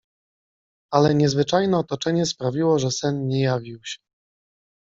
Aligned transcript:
Ale 0.93 1.13
niezwyczajne 1.15 1.77
otoczenie 1.77 2.25
sprawiło, 2.25 2.79
że 2.79 2.91
sen 2.91 3.27
nie 3.27 3.43
jawił 3.43 3.79
się. 3.83 3.97